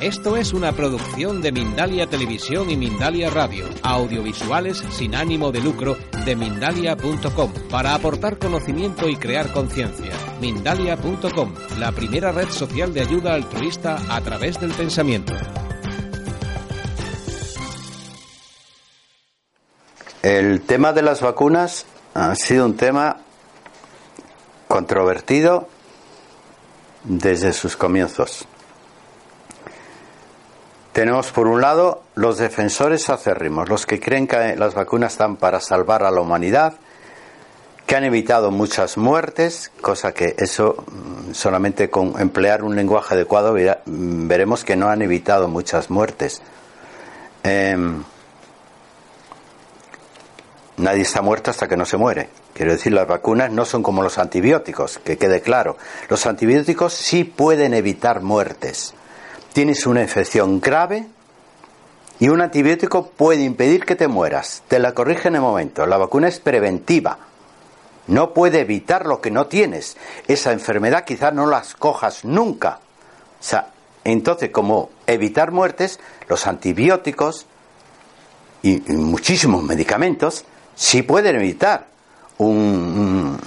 [0.00, 5.96] Esto es una producción de Mindalia Televisión y Mindalia Radio, audiovisuales sin ánimo de lucro
[6.26, 10.12] de mindalia.com, para aportar conocimiento y crear conciencia.
[10.38, 15.32] Mindalia.com, la primera red social de ayuda altruista a través del pensamiento.
[20.22, 23.22] El tema de las vacunas ha sido un tema
[24.68, 25.68] controvertido
[27.04, 28.46] desde sus comienzos.
[30.96, 35.60] Tenemos por un lado los defensores acérrimos, los que creen que las vacunas están para
[35.60, 36.72] salvar a la humanidad,
[37.86, 43.52] que han evitado muchas muertes, cosa que eso mm, solamente con emplear un lenguaje adecuado
[43.52, 46.40] mm, veremos que no han evitado muchas muertes.
[47.42, 48.02] Em,
[50.78, 52.30] nadie está muerto hasta que no se muere.
[52.54, 55.76] Quiero decir, las vacunas no son como los antibióticos, que quede claro.
[56.08, 58.94] Los antibióticos sí pueden evitar muertes
[59.56, 61.06] tienes una infección grave
[62.18, 64.62] y un antibiótico puede impedir que te mueras.
[64.68, 65.86] Te la corrige en el momento.
[65.86, 67.16] La vacuna es preventiva.
[68.06, 69.96] No puede evitar lo que no tienes.
[70.28, 72.80] Esa enfermedad quizás no las cojas nunca.
[73.40, 73.68] O sea,
[74.04, 77.46] entonces, como evitar muertes, los antibióticos
[78.60, 81.86] y, musísimos medicamentos sí pueden evitar
[82.36, 83.38] un,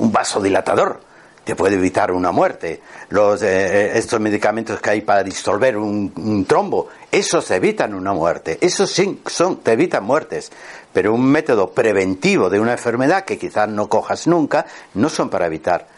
[0.00, 1.07] un vasodilatador
[1.48, 2.82] te puede evitar una muerte.
[3.08, 8.58] Los, eh, eh, estos medicamentos que hay para disolver un, trombo, esos evitan una muerte.
[8.60, 10.52] Esos sí son, te evitan muertes.
[10.92, 15.46] Pero un método preventivo de una enfermedad que quizás no cojas nunca, no son para
[15.46, 15.88] evitar.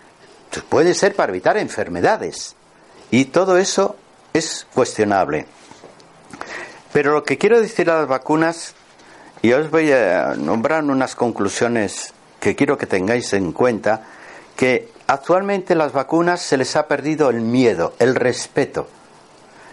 [0.68, 2.54] Puede ser para evitar enfermedades.
[3.10, 3.96] Y todo eso
[4.32, 5.46] es cuestionable.
[6.92, 8.76] Pero lo que quiero decir a las vacunas,
[9.42, 14.04] y os voy a nombrar unas conclusiones que quiero que tengáis en cuenta,
[14.54, 18.86] que Actualmente las vacunas se les ha perdido el miedo, el respeto.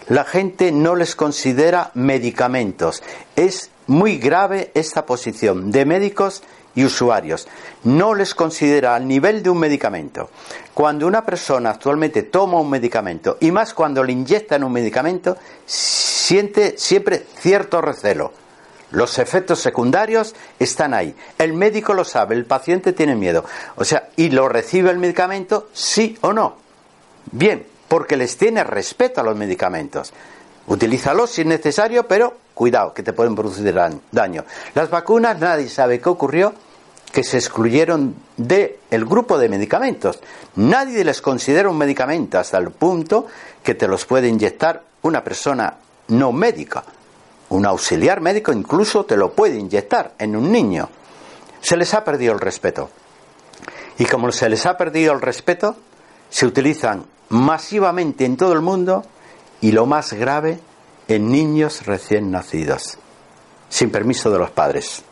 [0.07, 3.03] La gente no les considera medicamentos.
[3.35, 6.41] Es muy grave esta posición de médicos
[6.73, 7.47] y usuarios.
[7.83, 10.31] No les considera al nivel de un medicamento.
[10.73, 15.37] Cuando una persona actualmente toma un medicamento, y más cuando le inyectan un medicamento,
[15.67, 18.46] siente siempre cierto recelo
[18.91, 21.15] los efectos secundarios están ahí.
[21.37, 23.43] El médico lo sabe, el paciente tiene miedo.
[23.75, 26.55] O sea, y lo recibe el medicamento, sí o no.
[27.31, 30.13] Bien, porque les tiene respeto a los medicamentos.
[30.67, 33.73] Utilízalos si es necesario, pero cuidado, que te pueden producir
[34.11, 34.45] daño.
[34.73, 36.53] Las vacunas, nadie sabe qué ocurrió,
[37.11, 40.19] que se excluyeron del el grupo de medicamentos.
[40.55, 43.27] Nadie les considera un medicamento hasta el punto
[43.63, 45.75] que te los puede inyectar una persona
[46.09, 46.83] no médica.
[47.49, 50.89] Un auxiliar médico incluso te lo puede inyectar en un niño.
[51.61, 52.89] Se les ha perdido el respeto.
[53.97, 55.75] Y como se les ha perdido el respeto,
[56.29, 59.03] se utilizan masivamente en todo el mundo
[59.61, 60.59] y lo más grave
[61.07, 62.97] en niños recién nacidos,
[63.69, 65.03] sin permiso de los padres.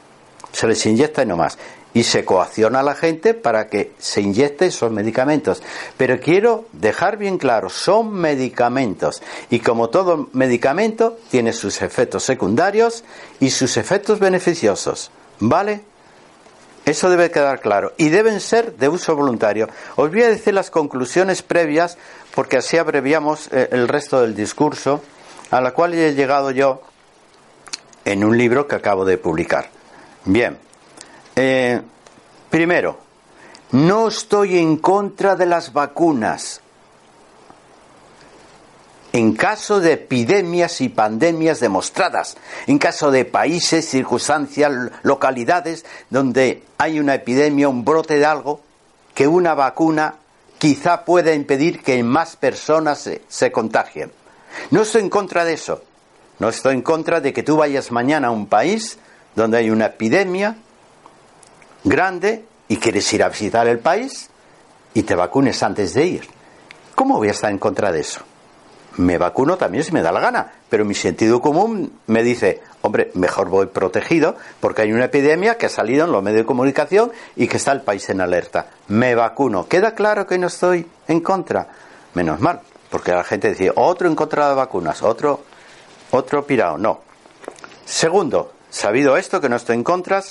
[0.52, 1.58] Se les inyecta y no más
[1.96, 5.64] y se coacciona a la gente para que se inyecte esos medicamentos.
[5.98, 13.06] Pero quiero dejar bien claro, son medicamentos y como todo medicamento tiene sus efectos secundarios
[13.40, 15.10] y sus efectos beneficiosos.
[15.40, 15.82] ¿Vale?
[16.86, 19.70] Eso debe quedar claro y deben ser de uso voluntario.
[19.96, 21.98] Os voy a decir las conclusiones previas
[22.36, 25.02] porque así abreviamos eh, el resto del discurso
[25.50, 26.82] a la cual he llegado yo
[28.04, 29.70] en un libro que acabo de publicar.
[30.26, 30.58] Bien,
[31.36, 31.82] eh,
[32.50, 32.98] primero,
[33.72, 36.62] no estoy en contra de las vacunas.
[39.12, 42.36] En caso de epidemias y pandemias demostradas,
[42.68, 48.60] en caso de países, circunstancias, localidades donde hay una epidemia, un brote de algo,
[49.14, 50.16] que una vacuna
[50.58, 54.12] quizá pueda impedir que más personas se, se contagien.
[54.72, 55.82] No estoy en contra de eso.
[56.40, 59.00] No estoy en contra de que tú vayas mañana a un país
[59.36, 60.58] donde hay una epidemia
[61.86, 64.30] grande y quieres ir a visitar el país
[64.94, 66.28] y te vacunes antes de ir.
[66.96, 68.22] ¿Cómo voy a estar en contra de eso?
[68.98, 73.12] Me vacuno también si me da la gana, pero mi sentido común me dice, hombre,
[73.14, 77.12] mejor voy protegido porque hay una epidemia que ha salido en los medios de comunicación
[77.36, 78.68] y que está el país en alerta.
[78.88, 79.68] Me vacuno.
[79.68, 81.68] ¿Queda claro que no estoy en contra?
[82.14, 82.62] Menos mal.
[82.90, 85.42] Porque la gente dice, otro en contra de vacunas, otro,
[86.12, 86.78] otro pirado.
[86.78, 87.02] No.
[87.84, 90.24] Segundo, sabido esto, que no estoy en contra,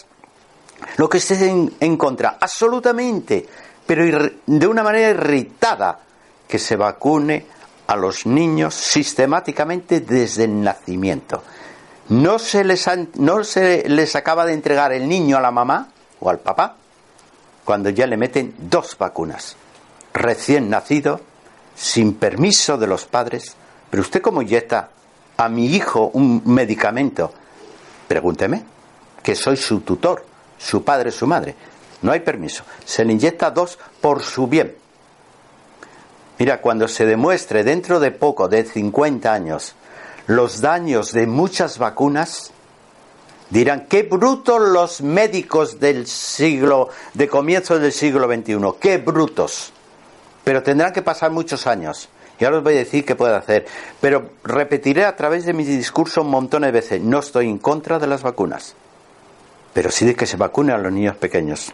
[0.96, 3.46] lo que esté en, contra, absolutamente,
[3.86, 6.00] pero de una manera irritada,
[6.46, 7.46] que se vacune
[7.86, 11.42] a los niños sistemáticamente desde el nacimiento.
[12.10, 12.86] No se les,
[13.16, 15.88] no se les acaba de entregar el niño a la mamá
[16.20, 16.76] o al papá
[17.64, 19.56] cuando ya le meten dos vacunas.
[20.12, 21.20] Recién nacido,
[21.74, 23.56] sin permiso de los padres.
[23.90, 24.90] Pero usted cómo inyecta
[25.36, 27.32] a mi hijo un medicamento,
[28.06, 28.64] pregúnteme,
[29.22, 30.33] que soy su tutor
[30.64, 31.54] su padre, su madre.
[32.02, 32.64] No hay permiso.
[32.84, 34.74] Se le inyecta dos por su bien.
[36.38, 39.74] Mira, cuando se demuestre dentro de poco, de 50 años,
[40.26, 42.50] los daños de muchas vacunas,
[43.50, 49.72] dirán, qué brutos los médicos del siglo, de comienzo del siglo XXI, qué brutos.
[50.42, 52.08] Pero tendrán que pasar muchos años.
[52.40, 53.66] Y ahora os voy a decir qué puedo hacer.
[54.00, 57.98] Pero repetiré a través de mi discurso un montón de veces, no estoy en contra
[57.98, 58.74] de las vacunas
[59.74, 61.72] pero sí de que se vacunen a los niños pequeños.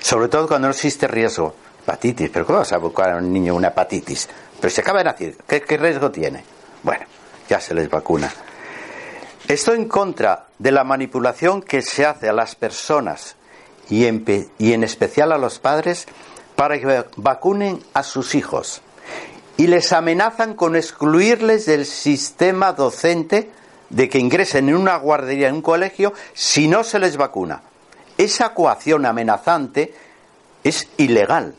[0.00, 1.54] Sobre todo cuando no existe riesgo.
[1.82, 4.28] Hepatitis, pero ¿cómo vas a vacunar a un niño una hepatitis?
[4.60, 6.44] Pero se acaba de nacer, ¿qué, riesgo tiene?
[6.82, 7.04] Bueno,
[7.48, 8.30] ya se les vacuna.
[9.48, 13.36] Estoy en contra de la manipulación que se hace a las personas
[13.88, 14.24] y en,
[14.58, 16.06] y en especial a los padres
[16.54, 18.82] para que vacunen a sus hijos
[19.56, 23.50] y les amenazan con excluirles del sistema docente
[23.90, 27.62] de que ingresen en una guardería, en un colegio, si no se les vacuna.
[28.16, 29.94] Esa coacción amenazante
[30.64, 31.54] es ilegal.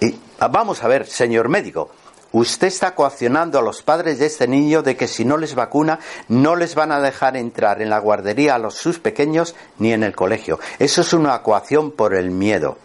[0.00, 1.90] Y, ah, vamos a ver, señor médico,
[2.32, 6.00] usted está coaccionando a los padres de este niño de que si no les vacuna
[6.28, 10.02] no les van a dejar entrar en la guardería a los sus pequeños ni en
[10.02, 10.58] el colegio.
[10.78, 12.76] Eso es una coacción por el miedo.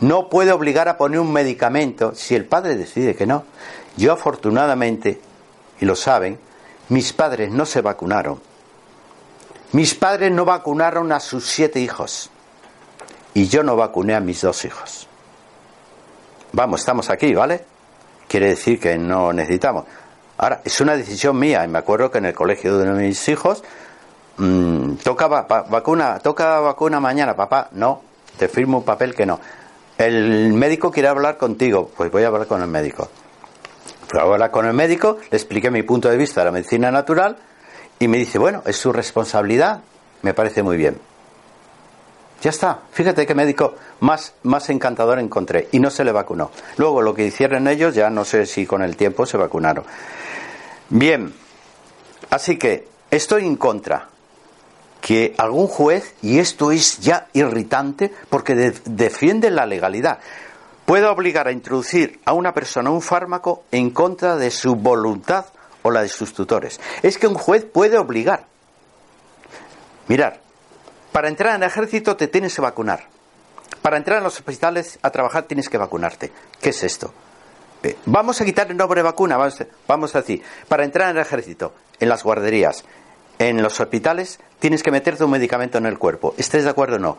[0.00, 3.44] No puede obligar a poner un medicamento si el padre decide que no.
[3.96, 5.20] Yo afortunadamente,
[5.80, 6.38] y lo saben,
[6.88, 8.40] mis padres no se vacunaron.
[9.72, 12.30] Mis padres no vacunaron a sus siete hijos.
[13.34, 15.08] Y yo no vacuné a mis dos hijos.
[16.52, 17.64] Vamos, estamos aquí, ¿vale?
[18.28, 19.86] Quiere decir que no necesitamos.
[20.36, 21.64] Ahora, es una decisión mía.
[21.64, 23.62] Y me acuerdo que en el colegio de mis hijos
[24.36, 27.68] mmm, toca vacuna, toca vacuna mañana, papá.
[27.72, 28.02] No,
[28.36, 29.40] te firmo un papel que no.
[29.96, 33.08] El médico quiere hablar contigo, pues voy a hablar con el médico.
[34.12, 37.38] Ahora con el médico, le expliqué mi punto de vista de la medicina natural
[37.98, 39.80] y me dice, bueno, es su responsabilidad,
[40.22, 40.98] me parece muy bien.
[42.42, 46.50] Ya está, fíjate qué médico más, más encantador encontré y no se le vacunó.
[46.76, 49.84] Luego lo que hicieron ellos, ya no sé si con el tiempo se vacunaron.
[50.88, 51.32] Bien,
[52.30, 54.08] así que estoy en contra
[55.00, 60.18] que algún juez, y esto es ya irritante porque defiende la legalidad,
[60.92, 65.46] puede obligar a introducir a una persona un fármaco en contra de su voluntad
[65.80, 66.78] o la de sus tutores.
[67.02, 68.44] Es que un juez puede obligar.
[70.08, 70.42] Mirar,
[71.10, 73.04] para entrar en el ejército te tienes que vacunar.
[73.80, 76.30] Para entrar en los hospitales a trabajar tienes que vacunarte.
[76.60, 77.14] ¿Qué es esto?
[77.82, 79.38] Eh, vamos a quitar el nombre vacuna,
[79.88, 82.84] vamos a decir, para entrar en el ejército, en las guarderías,
[83.38, 86.34] en los hospitales, tienes que meterte un medicamento en el cuerpo.
[86.36, 87.16] ¿Estés de acuerdo o no?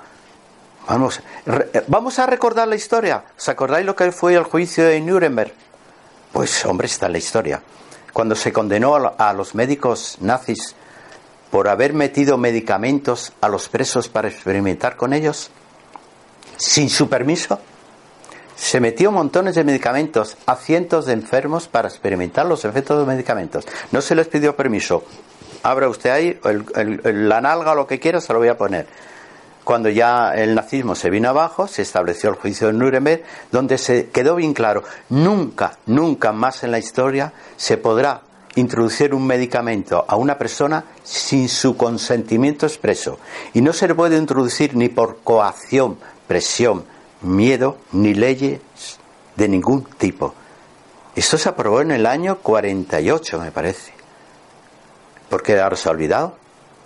[0.87, 3.23] Vamos, eh, vamos a recordar la historia.
[3.37, 5.53] ¿Os acordáis lo que fue el juicio de Nuremberg?
[6.31, 7.61] Pues hombre, está la historia.
[8.11, 10.75] Cuando se condenó a los médicos nazis
[11.51, 15.51] por haber metido medicamentos a los presos para experimentar con ellos,
[16.57, 17.59] sin su permiso,
[18.55, 23.07] se metió montones de medicamentos a cientos de enfermos para experimentar los efectos de los
[23.07, 23.65] medicamentos.
[23.91, 25.03] No se les pidió permiso.
[25.63, 28.87] Abra usted ahí el, la nalga o lo que quiera, se lo voy a poner
[29.63, 34.09] cuando ya el nazismo se vino abajo, se estableció el juicio de Nuremberg, donde se
[34.09, 38.21] quedó bien claro, nunca, nunca más en la historia se podrá
[38.55, 43.19] introducir un medicamento a una persona sin su consentimiento expreso.
[43.53, 46.83] Y no se le puede introducir ni por coacción, presión,
[47.21, 48.59] miedo, ni leyes
[49.35, 50.33] de ningún tipo.
[51.15, 53.93] Esto se aprobó en el año 48, me parece.
[55.29, 56.42] ¿Por qué ahora se ha olvidado?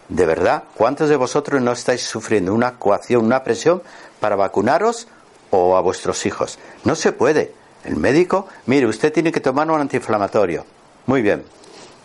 [0.10, 0.64] ¿De verdad?
[0.76, 3.82] ¿Cuántos de vosotros no estáis sufriendo una coacción, una presión
[4.20, 5.08] para vacunaros
[5.52, 6.60] o a vuestros hijos?
[6.86, 7.54] No se puede.
[7.84, 10.66] El médico, mire, usted tiene que tomar un antiinflamatorio.
[11.06, 11.44] Muy bien.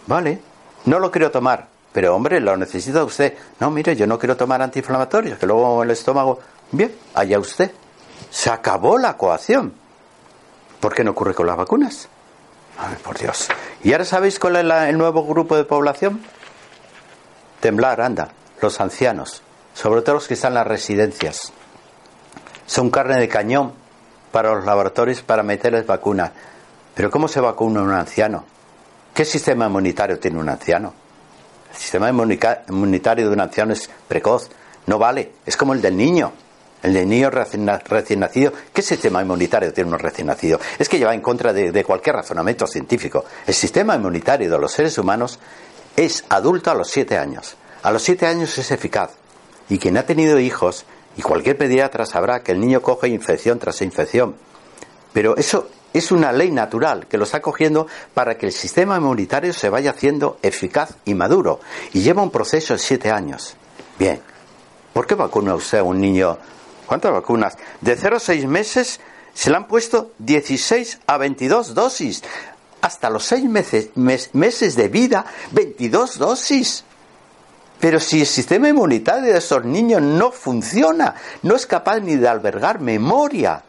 [0.07, 0.41] Vale.
[0.85, 1.69] No lo quiero tomar.
[1.93, 3.37] Pero hombre, lo necesita usted.
[3.61, 6.41] No, mire, yo no quiero tomar antiinflamatorios, que luego el estómago.
[6.73, 7.71] Bien, allá usted.
[8.31, 9.75] Se acabó la coacción.
[10.81, 12.09] ¿Por qué no ocurre con las vacunas?
[12.79, 13.49] Ay, por Dios.
[13.85, 16.21] ¿Y ahora sabéis cuál es el nuevo grupo de población?
[17.63, 18.29] Temblar, anda,
[18.61, 19.41] los ancianos,
[19.73, 21.53] sobre todo los que están en las residencias.
[22.67, 23.73] Son carne de cañón
[24.33, 26.33] para los laboratorios para meterles vacunas.
[26.93, 28.45] Pero ¿cómo se vacuna un anciano?
[29.15, 30.93] ¿Qué sistema inmunitario tiene un anciano?
[31.71, 34.51] El sistema inmunitario de un anciano es precoz,
[34.87, 36.33] no vale, es como el del niño.
[36.83, 40.59] El del niño recién, nacido, ¿qué sistema inmunitario tiene un recién nacido?
[40.81, 43.25] Es que lleva en contra de, cualquier razonamiento científico.
[43.47, 45.39] El sistema inmunitario de los seres humanos
[45.97, 47.57] es adulto a los siete años.
[47.83, 49.13] A los siete años es eficaz.
[49.69, 50.85] Y quien ha tenido hijos,
[51.17, 54.37] y cualquier pediatra sabrá que el niño coge infección tras infección.
[55.13, 59.53] Pero eso es una ley natural que lo está cogiendo para que el sistema inmunitario
[59.53, 61.61] se vaya haciendo eficaz y maduro.
[61.93, 63.57] Y lleva un proceso de siete años.
[63.99, 64.21] Bien,
[64.93, 66.39] ¿por qué vacuna usted a un niño?
[66.87, 67.57] ¿Cuántas vacunas?
[67.81, 69.01] De 0 a 6 meses
[69.35, 72.23] se le han puesto 16 a 22 dosis.
[72.83, 76.85] Hasta los 6 meses, meses de vida, 22 dosis.
[77.81, 82.29] Pero si el sistema inmunitario de esos niños no funciona, no es capaz ni de
[82.29, 83.65] albergar memoria,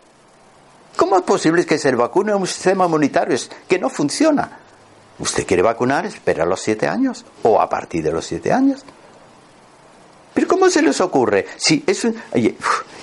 [0.96, 4.60] ¿Cómo es posible que se vacune un sistema inmunitario que no funciona?
[5.20, 6.05] ¿Usted quiere vacunar?
[6.05, 8.84] Espera a los siete años o a partir de los siete años.
[10.33, 11.45] Pero ¿cómo se les ocurre?
[11.57, 12.07] Si es,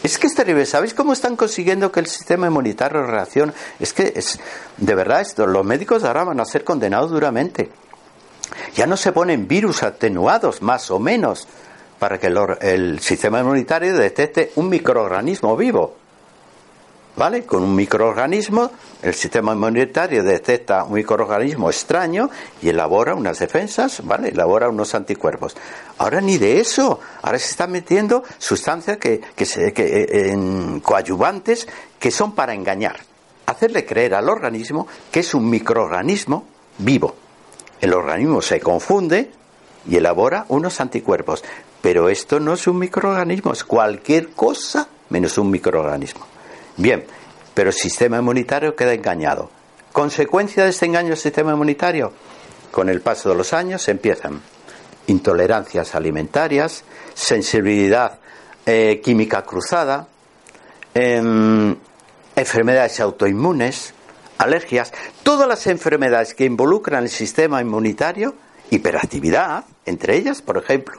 [0.03, 0.67] es que es terrible.
[0.67, 3.53] ¿Sabéis cómo están consiguiendo que el sistema inmunitario reaccione?
[3.79, 4.41] Es que es,
[4.77, 7.71] de verdad esto, los médicos ahora van a ser condenados duramente.
[8.75, 11.47] Ya no se ponen virus atenuados, más o menos,
[11.99, 12.27] para que
[12.63, 16.00] el sistema inmunitario detecte un microorganismo vivo.
[17.17, 17.45] ¿Vale?
[17.45, 18.71] Con un microorganismo,
[19.03, 22.31] el sistema inmunitario detecta un microorganismo extraño
[22.63, 24.29] y elabora unas defensas, ¿vale?
[24.29, 25.57] Elabora unos anticuerpos.
[25.99, 30.81] Ahora ni de eso, ahora se están metiendo sustancias que, que, se, que eh, en
[30.81, 32.97] coadyuvantes que son para engañar,
[33.47, 36.45] hacerle creer al organismo que es un microorganismo
[36.79, 37.15] vivo.
[37.81, 39.31] El organismo se confunde
[39.89, 41.43] y elabora unos anticuerpos,
[41.81, 46.27] pero esto no es un microorganismo, es cualquier cosa menos un microorganismo.
[46.81, 47.05] Bien,
[47.53, 49.51] pero el sistema inmunitario queda engañado.
[49.93, 52.11] ¿Consecuencia de este engaño del sistema inmunitario?
[52.71, 54.41] Con el paso de los años empiezan
[55.07, 58.19] intolerancias alimentarias, sensibilidad
[58.65, 60.09] eh, química cruzada,
[60.95, 61.77] em,
[62.35, 63.93] enfermedades autoinmunes,
[64.39, 64.91] alergias,
[65.23, 68.35] todas las enfermedades que involucran el sistema inmunitario,
[68.71, 70.99] hiperactividad, entre ellas, por ejemplo,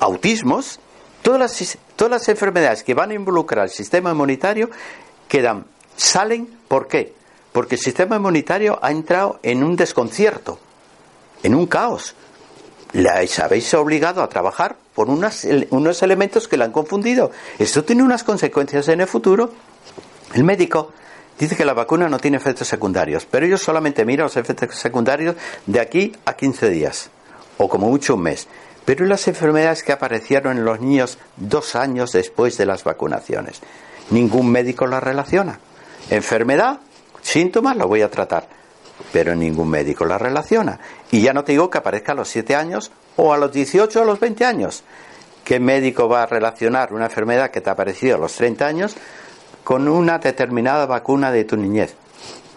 [0.00, 0.80] autismos,
[1.22, 4.70] todas las, todas las enfermedades que van a involucrar el sistema inmunitario
[5.30, 5.64] quedan,
[5.96, 7.14] salen, ¿por qué?
[7.52, 10.58] Porque el sistema inmunitario ha entrado en un desconcierto,
[11.42, 12.14] en un caos.
[12.92, 17.30] Les habéis obligado a trabajar por unos elementos que la han confundido.
[17.58, 19.52] Esto tiene unas consecuencias en el futuro.
[20.34, 20.92] El médico
[21.38, 25.36] dice que la vacuna no tiene efectos secundarios, pero ellos solamente miran los efectos secundarios
[25.64, 27.10] de aquí a 15 días,
[27.58, 28.48] o como mucho un mes.
[28.84, 33.60] Pero las enfermedades que aparecieron en los niños dos años después de las vacunaciones.
[34.10, 35.58] Ningún médico la relaciona.
[36.10, 36.80] Enfermedad,
[37.22, 38.48] síntomas, lo voy a tratar.
[39.12, 40.78] Pero ningún médico la relaciona.
[41.10, 43.98] Y ya no te digo que aparezca a los 7 años o a los 18
[43.98, 44.84] o a los 20 años.
[45.44, 48.96] ¿Qué médico va a relacionar una enfermedad que te ha aparecido a los 30 años
[49.64, 51.94] con una determinada vacuna de tu niñez?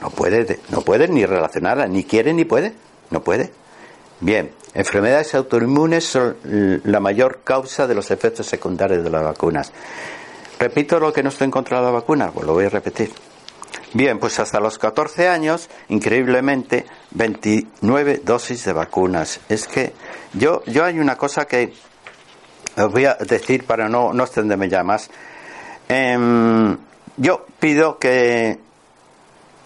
[0.02, 2.74] No puede, no puede ni relacionarla, ni quiere ni puede.
[3.10, 3.52] No puede.
[4.20, 6.38] Bien, enfermedades autoinmunes son
[6.84, 9.72] la mayor causa de los efectos secundarios de las vacunas.
[10.64, 13.12] Repito lo que no estoy en la vacuna, pues lo voy a repetir.
[13.92, 19.42] Bien, pues hasta los 14 años, increíblemente, 29 dosis de vacunas.
[19.50, 19.92] Es que
[20.32, 21.74] yo, yo hay una cosa que
[22.78, 25.10] os voy a decir para no, no extenderme ya más.
[25.90, 26.78] Em,
[27.18, 28.58] yo pido que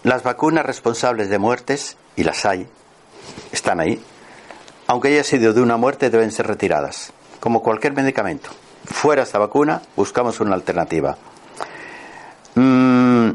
[0.02, 2.66] las vacunas responsables de muertes, y las hay,
[3.52, 4.02] están ahí,
[4.88, 8.50] aunque haya sido de una muerte, deben ser retiradas, como cualquier medicamento
[8.88, 11.16] fuera esta vacuna, buscamos una alternativa.
[12.54, 13.30] Mm,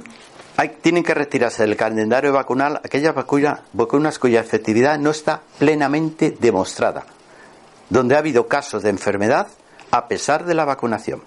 [0.58, 7.06] hay, tienen que retirarse del calendario vacunal aquellas vacunas cuya efectividad no está plenamente demostrada,
[7.90, 9.48] donde ha habido casos de enfermedad
[9.92, 11.24] a pesar de la vacunación.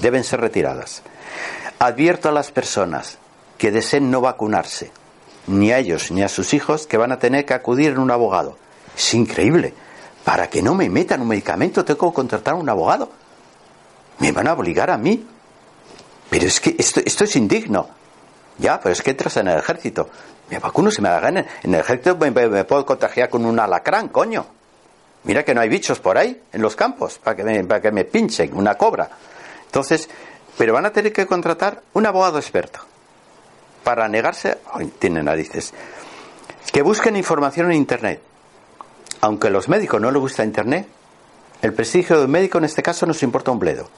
[0.00, 1.02] Deben ser retiradas.
[1.78, 3.18] Advierto a las personas
[3.58, 4.90] que deseen no vacunarse,
[5.46, 8.10] ni a ellos ni a sus hijos, que van a tener que acudir en un
[8.10, 8.56] abogado.
[8.96, 9.74] Es increíble.
[10.24, 13.10] Para que no me metan un medicamento tengo que contratar a un abogado
[14.18, 15.26] me van a obligar a mí.
[16.30, 17.88] Pero es que esto, esto es indigno.
[18.58, 20.08] Ya, pero es que entras en el ejército.
[20.50, 21.28] Me vacuno si me da.
[21.28, 24.46] En el ejército me, puedo contagiar con un alacrán, coño.
[25.24, 27.90] Mira que no hay bichos por ahí, en los campos, para que me, para que
[27.90, 29.08] me pinchen, una cobra.
[29.64, 30.08] Entonces,
[30.58, 32.80] pero van a tener que contratar un abogado experto
[33.82, 34.58] para negarse.
[34.72, 35.72] Ay, tiene narices.
[36.70, 38.20] Que busquen información en Internet.
[39.22, 40.86] Aunque a los médicos no les gusta Internet,
[41.62, 43.88] el prestigio del médico en este caso nos importa un bledo.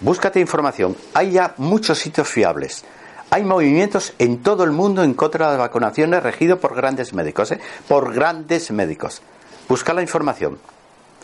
[0.00, 0.96] Búscate información.
[1.12, 2.84] Hay ya muchos sitios fiables.
[3.30, 7.52] Hay movimientos en todo el mundo en contra de las vacunaciones regidos por grandes médicos,
[7.52, 7.60] ¿eh?
[7.86, 9.22] por grandes médicos.
[9.68, 10.58] Busca la información.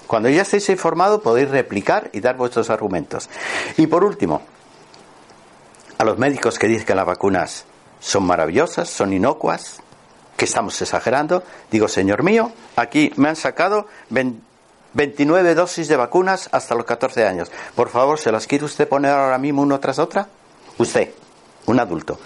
[0.06, 3.28] Cuando ya estéis informados podéis replicar y dar vuestros argumentos.
[3.76, 4.42] Y por último,
[5.99, 7.64] a los médicos que dicen que las vacunas
[7.99, 9.80] son maravillosas, son inocuas,
[10.37, 13.87] que estamos exagerando, digo, señor mío, aquí me han sacado
[14.97, 17.53] 29 dosis de vacunas hasta los 14 años.
[17.75, 20.26] Por favor, ¿se las quiere usted poner ahora mismo una tras otra?
[20.79, 21.11] Usted,
[21.67, 22.19] un adulto.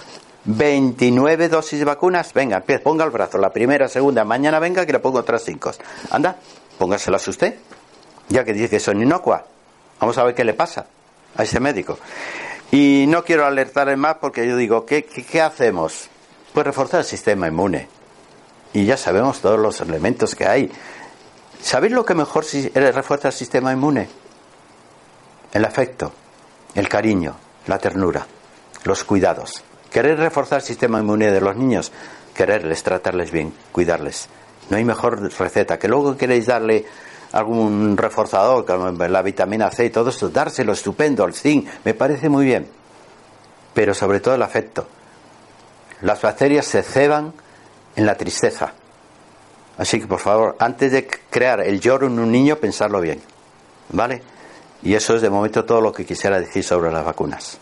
[0.45, 5.01] 29 dosis de vacunas, venga, ponga el brazo, la primera, segunda, mañana venga que le
[5.01, 5.73] pongo otras cinco.
[6.11, 6.37] Anda,
[6.79, 7.57] póngaselas usted,
[8.29, 9.43] ya que dice que son inocuas.
[9.99, 10.87] Vamos a ver qué le pasa
[11.37, 11.99] a ese médico.
[12.71, 16.09] Y no quiero alertarle más porque yo digo, ¿qué, qué, hacemos?
[16.55, 17.89] Pues reforzar el sistema inmune.
[18.73, 20.71] Y ya sabemos todos los elementos que hay.
[21.63, 24.09] ¿Sabéis lo que mejor refuerza el sistema inmune?
[25.53, 26.13] El afecto,
[26.75, 27.37] el cariño,
[27.67, 28.27] la ternura,
[28.85, 29.63] los cuidados.
[29.91, 31.93] Querer reforzar el sistema inmune de los niños,
[32.35, 34.29] quererles, tratarles bien, cuidarles.
[34.71, 35.79] No hay mejor receta.
[35.79, 36.87] Que luego queréis darle
[37.33, 38.65] algún reforzador,
[39.11, 42.69] la vitamina C y todo esto, dárselo estupendo, el zinc, me parece muy bien.
[43.75, 44.89] Pero sobre todo el afecto.
[46.03, 47.33] Las bacterias se ceban
[47.95, 48.73] en la tristeza.
[49.81, 53.19] Así que por favor, antes de crear el lloro en un niño, pensarlo bien.
[53.89, 54.21] ¿Vale?
[54.83, 57.59] Y eso es de momento todo lo que quisiera decir sobre las vacunas.